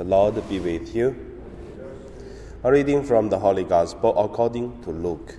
[0.00, 1.14] The Lord be with you.
[2.64, 5.36] A reading from the Holy Gospel according to Luke.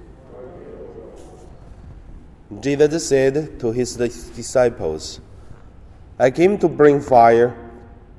[2.59, 5.19] Jesus said to his disciples,
[6.19, 7.57] I came to bring fire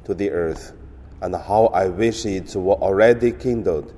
[0.02, 0.72] to the earth,
[1.20, 3.94] and how I wish it were already kindled.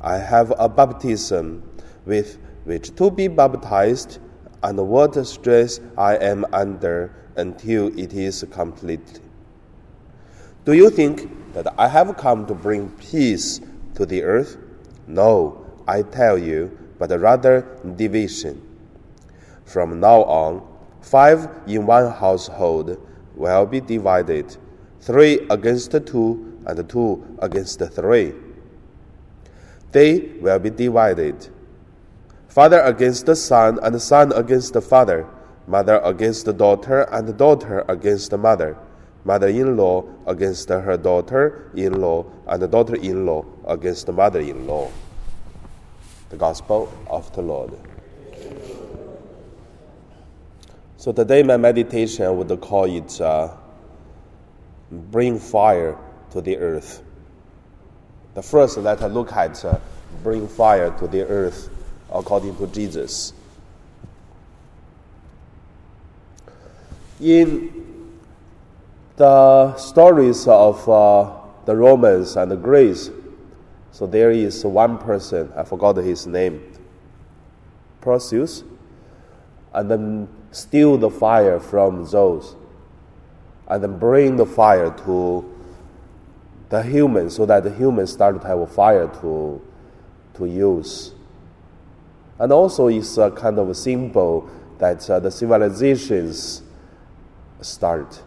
[0.00, 1.62] I have a baptism
[2.06, 4.20] with which to be baptized,
[4.62, 9.20] and what stress I am under until it is complete.
[10.66, 13.60] Do you think that I have come to bring peace
[13.94, 14.58] to the earth?
[15.06, 17.64] No, I tell you, but rather
[17.94, 18.60] division.
[19.64, 20.66] From now on,
[21.02, 22.98] five in one household
[23.36, 24.56] will be divided
[25.00, 28.34] three against two, and two against three.
[29.92, 31.48] They will be divided
[32.48, 35.28] father against the son, and son against the father,
[35.68, 38.76] mother against the daughter, and daughter against the mother
[39.26, 44.12] mother in law against her daughter in law, and the daughter in law against the
[44.12, 44.88] mother in law.
[46.30, 47.72] The Gospel of the Lord.
[50.96, 53.52] So today, my meditation would call it uh,
[54.90, 55.98] Bring Fire
[56.30, 57.02] to the Earth.
[58.34, 59.78] The first, let us look at uh,
[60.22, 61.68] Bring Fire to the Earth
[62.12, 63.32] according to Jesus.
[67.20, 67.85] In
[69.16, 71.32] the stories of uh,
[71.64, 73.10] the Romans and the Greeks.
[73.90, 76.72] So there is one person, I forgot his name,
[78.02, 78.62] Perseus,
[79.72, 82.56] and then steal the fire from those,
[83.68, 85.52] and then bring the fire to
[86.68, 89.62] the humans so that the humans start to have a fire to,
[90.34, 91.12] to use.
[92.38, 96.62] And also, it's a kind of a symbol that uh, the civilizations
[97.62, 98.22] start.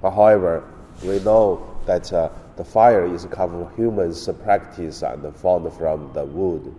[0.00, 0.64] But however,
[1.02, 6.24] we know that uh, the fire is come from humans' practice and found from the
[6.24, 6.74] wood.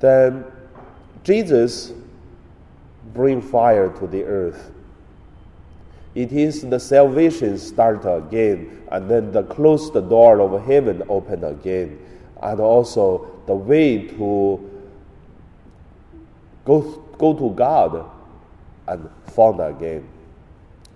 [0.00, 0.44] Then
[1.24, 1.92] Jesus
[3.12, 4.70] bring fire to the earth.
[6.14, 11.98] It is the salvation start again, and then the closed door of heaven open again,
[12.42, 14.70] and also the way to
[16.64, 16.80] go,
[17.18, 18.10] go to God
[18.88, 20.08] and found again.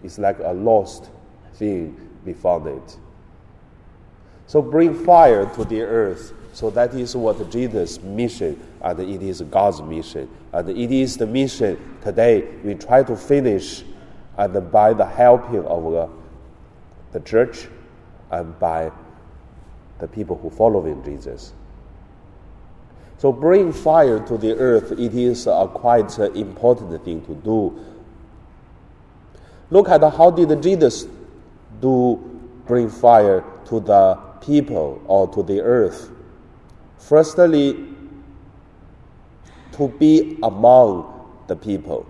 [0.03, 1.11] It's like a lost
[1.55, 2.97] thing be found it.
[4.47, 6.33] So bring fire to the earth.
[6.53, 10.29] So that is what Jesus' mission, and it is God's mission.
[10.53, 13.85] And it is the mission today we try to finish,
[14.37, 16.09] and by the helping of uh,
[17.13, 17.69] the church
[18.31, 18.91] and by
[19.99, 21.53] the people who follow in Jesus.
[23.19, 27.79] So bring fire to the earth, it is a quite important thing to do
[29.71, 31.07] Look at how did Jesus
[31.81, 32.17] do
[32.67, 36.11] bring fire to the people or to the earth.
[36.99, 37.87] Firstly,
[39.73, 41.07] to be among
[41.47, 42.07] the people.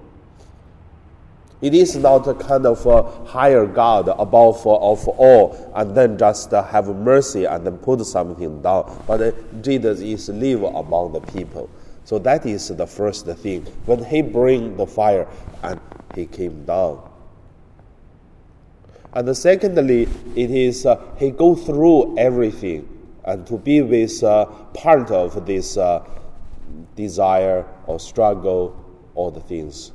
[1.61, 6.51] It is not a kind of a higher God above of all, and then just
[6.53, 9.05] have mercy and then put something down.
[9.07, 11.69] But Jesus is live among the people.
[12.05, 13.63] So that is the first thing.
[13.85, 15.29] When he bring the fire
[15.63, 15.79] and
[16.15, 17.10] he came down.
[19.13, 22.89] And secondly, it is uh, he go through everything
[23.25, 26.05] and to be with uh, part of this uh,
[26.97, 28.77] desire or struggle,
[29.15, 29.93] all the things.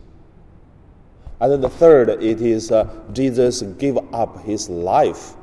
[1.40, 5.34] And then the third, it is uh, Jesus give up his life.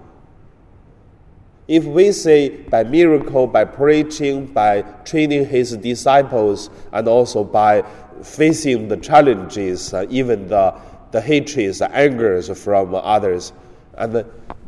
[1.68, 7.82] If we say by miracle, by preaching, by training his disciples, and also by
[8.22, 10.74] facing the challenges, uh, even the,
[11.12, 13.52] the hatreds, the angers from others,
[13.97, 14.25] and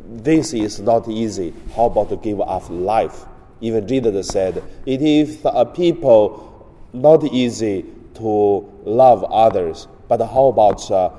[0.07, 1.53] this is not easy.
[1.75, 3.25] How about to give up life?
[3.61, 7.85] Even Jesus said, it is a people not easy
[8.15, 11.09] to love others, but how about uh,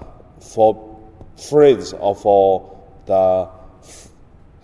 [0.41, 0.99] for
[1.37, 3.49] friends or for the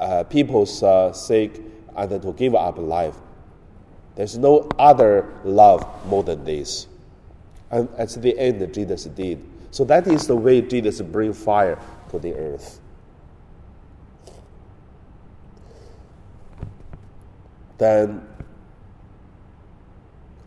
[0.00, 1.60] uh, people's uh, sake
[1.96, 3.16] and to give up life?
[4.14, 6.86] There's no other love more than this.
[7.70, 9.42] And at the end, Jesus did.
[9.70, 11.78] So that is the way Jesus bring fire
[12.10, 12.81] to the earth.
[17.82, 18.24] Then,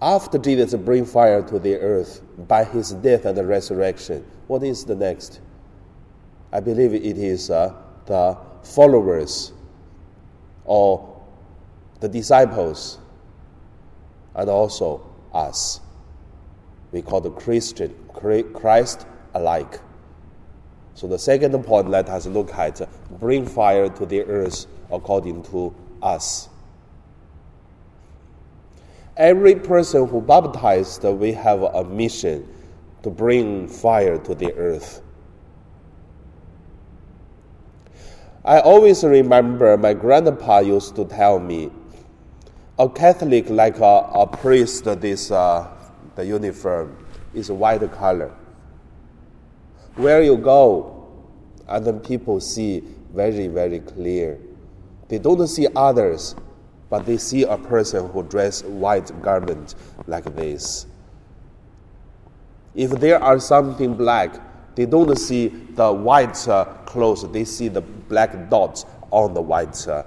[0.02, 4.96] after Jesus bring fire to the earth by his death and resurrection, what is the
[4.96, 5.42] next?
[6.54, 7.74] I believe it is uh,
[8.06, 9.52] the followers
[10.64, 11.22] or
[12.00, 13.00] the disciples
[14.34, 15.81] and also us.
[16.94, 19.81] We call the Christian, Christ alike.
[20.94, 22.88] So the second point, let us look at
[23.20, 26.48] bring fire to the earth according to us.
[29.18, 32.48] Every person who baptized, we have a mission
[33.04, 35.02] to bring fire to the earth.
[38.44, 41.72] I always remember my grandpa used to tell me,
[42.78, 45.68] a Catholic like a, a priest, this uh,
[46.16, 46.98] the uniform
[47.34, 48.34] is white color.
[49.96, 51.08] Where you go,
[51.68, 52.84] then people see
[53.14, 54.38] very very clear.
[55.08, 56.36] They don't see others,
[56.95, 59.75] but they see a person who dress white garment
[60.07, 60.86] like this.
[62.74, 64.39] If there are something black,
[64.77, 69.86] they don't see the white uh, clothes, they see the black dots on the white
[69.89, 70.03] uh,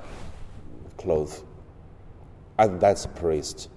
[0.96, 1.44] clothes.
[2.58, 3.68] And that's priest.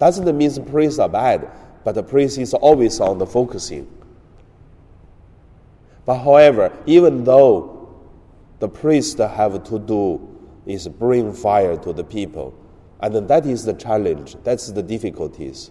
[0.00, 1.48] Doesn't mean priests are bad,
[1.84, 3.88] but the priest is always on the focusing.
[6.04, 8.02] But however, even though
[8.58, 10.31] the priest have to do
[10.66, 12.54] is bring fire to the people.
[13.00, 15.70] And that is the challenge, that's the difficulties.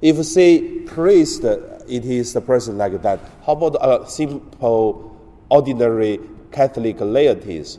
[0.00, 3.20] If say priest, it is the person like that.
[3.44, 5.20] How about a simple,
[5.50, 6.20] ordinary
[6.52, 7.78] Catholic laities?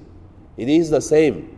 [0.58, 1.58] It is the same.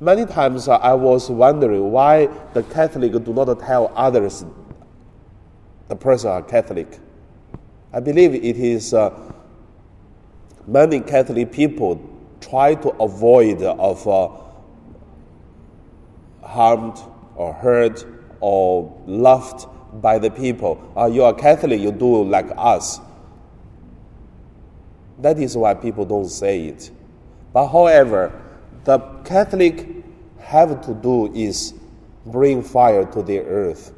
[0.00, 4.44] Many times I was wondering why the Catholic do not tell others
[5.88, 6.98] the person are Catholic.
[7.92, 9.31] I believe it is uh,
[10.66, 12.00] many Catholic people
[12.40, 14.28] try to avoid of uh,
[16.42, 16.98] harmed
[17.36, 18.04] or hurt
[18.40, 19.66] or loved
[20.00, 20.80] by the people.
[20.96, 23.00] Uh, you are Catholic, you do like us.
[25.18, 26.90] That is why people don't say it.
[27.52, 28.32] But however,
[28.84, 29.86] the Catholic
[30.40, 31.74] have to do is
[32.26, 33.92] bring fire to the earth.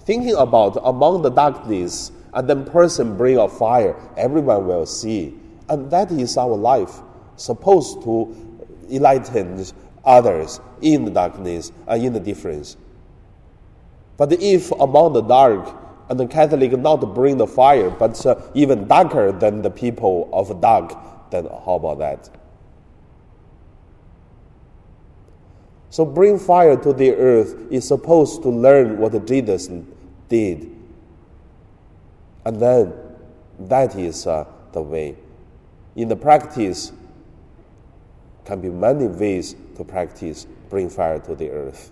[0.00, 5.34] Thinking about among the darkness, and then person bring a fire, everyone will see.
[5.68, 7.00] And that is our life,
[7.36, 8.34] supposed to
[8.90, 9.64] enlighten
[10.04, 12.76] others in the darkness and in the difference.
[14.16, 15.74] But if among the dark
[16.08, 20.60] and the Catholic not bring the fire, but uh, even darker than the people of
[20.60, 20.96] dark,
[21.30, 22.30] then how about that?
[25.90, 29.68] So bring fire to the earth is supposed to learn what Jesus
[30.28, 30.70] did.
[32.44, 32.92] And then
[33.58, 35.16] that is uh, the way
[35.96, 36.92] in the practice
[38.44, 41.90] can be many ways to practice bring fire to the earth.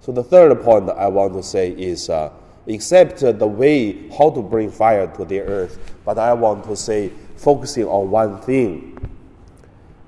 [0.00, 2.30] So the third point I want to say is uh,
[2.66, 7.10] except the way how to bring fire to the earth, but I want to say
[7.36, 8.96] focusing on one thing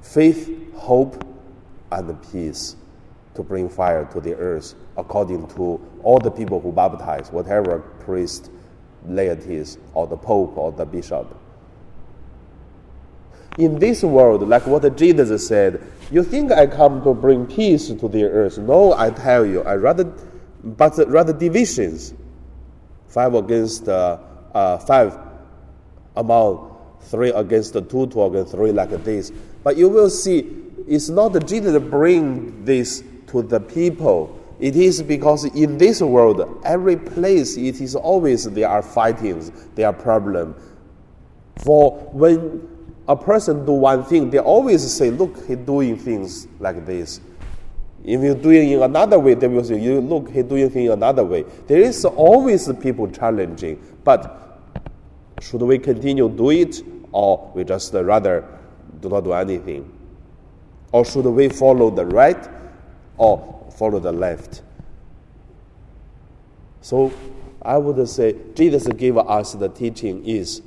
[0.02, 1.24] faith, hope,
[1.92, 2.76] and peace
[3.34, 8.50] to bring fire to the earth according to all the people who baptize, whatever priest,
[9.06, 11.39] laities, or the pope, or the bishop
[13.58, 18.08] in this world, like what Jesus said, you think I come to bring peace to
[18.08, 18.58] the earth.
[18.58, 20.04] No, I tell you, I rather,
[20.62, 22.14] but rather divisions.
[23.08, 24.18] Five against uh,
[24.54, 25.18] uh, five
[26.16, 29.32] among three against two, two against three, like this.
[29.62, 30.48] But you will see,
[30.86, 34.36] it's not Jesus bring this to the people.
[34.58, 39.86] It is because in this world, every place it is always there are fightings, there
[39.86, 40.56] are problems.
[41.64, 42.68] For when
[43.08, 47.20] a person do one thing, they always say, look, he doing things like this.
[48.04, 51.24] If you're doing in another way, they will say, you look, he doing things another
[51.24, 51.44] way.
[51.66, 54.58] There is always people challenging, but
[55.40, 58.46] should we continue do it, or we just rather
[59.00, 59.90] do not do anything?
[60.92, 62.48] Or should we follow the right,
[63.16, 64.62] or follow the left?
[66.80, 67.12] So
[67.62, 70.62] I would say Jesus gave us the teaching is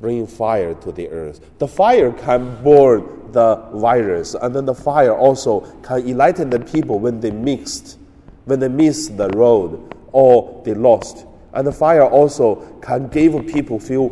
[0.00, 1.40] bringing fire to the earth.
[1.58, 6.98] The fire can burn the virus, and then the fire also can enlighten the people
[6.98, 7.98] when they mixed,
[8.44, 11.26] when they missed the road or they lost.
[11.54, 14.08] And the fire also can give people feel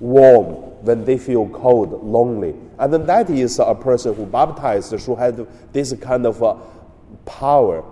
[0.00, 0.46] warm
[0.84, 2.54] when they feel cold, lonely.
[2.78, 6.56] And then that is a person who baptized should have this kind of uh,
[7.24, 7.84] power.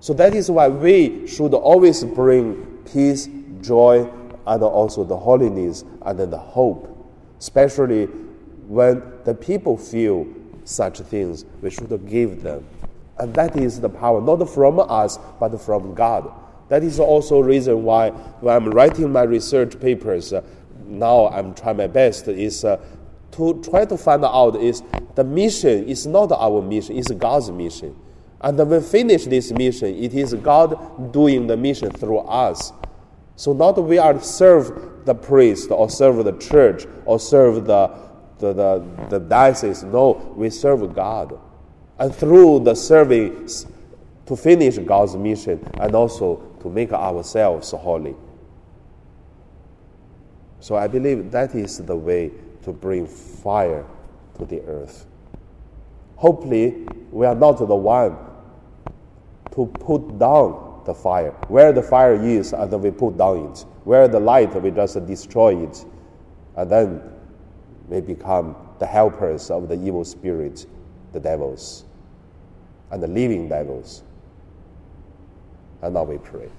[0.00, 2.54] So that is why we should always bring
[2.90, 3.28] peace,
[3.60, 4.10] joy,
[4.46, 6.96] and also the holiness and the hope,
[7.38, 8.06] especially
[8.66, 10.26] when the people feel
[10.64, 12.64] such things, we should give them.
[13.18, 16.32] And that is the power, not from us, but from God.
[16.68, 20.42] That is also reason why when I'm writing my research papers, uh,
[20.86, 22.80] now I'm trying my best is uh,
[23.32, 24.82] to try to find out is
[25.16, 27.96] the mission is not our mission, it's God's mission.
[28.40, 32.72] And when we finish this mission, it is God doing the mission through us.
[33.40, 37.88] So not we are serve the priest or serve the church or serve the,
[38.38, 39.82] the, the, the diocese.
[39.82, 41.40] No, we serve God.
[41.98, 43.64] And through the service
[44.26, 48.14] to finish God's mission and also to make ourselves holy.
[50.60, 52.32] So I believe that is the way
[52.64, 53.86] to bring fire
[54.36, 55.06] to the earth.
[56.16, 58.18] Hopefully, we are not the one
[59.52, 61.30] to put down the fire.
[61.46, 63.64] Where the fire is, and then we put down it.
[63.84, 65.84] Where the light, we just destroy it.
[66.56, 67.02] And then
[67.88, 70.66] we become the helpers of the evil spirits,
[71.12, 71.84] the devils,
[72.90, 74.02] and the living devils.
[75.82, 76.50] And now we pray.